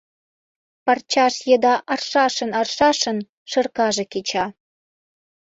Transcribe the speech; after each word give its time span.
Парчаж 0.85 1.35
еда 1.55 1.73
аршашын-аршашын 1.93 3.17
шыркаже 3.51 4.03
кеча. 4.11 4.45